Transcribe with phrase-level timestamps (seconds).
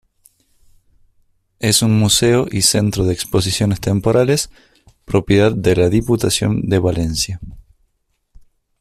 [1.59, 4.49] Es un museo y centro de exposiciones temporales
[5.05, 7.39] propiedad de la Diputación de Valencia.